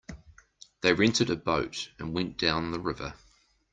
[0.81, 3.13] They rented a boat and went down the river.